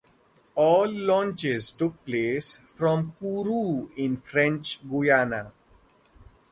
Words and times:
All 0.55 0.89
launches 0.91 1.69
took 1.69 2.03
place 2.07 2.59
from 2.65 3.13
Kourou 3.21 3.95
in 3.95 4.17
French 4.17 4.79
Guyana. 4.89 5.51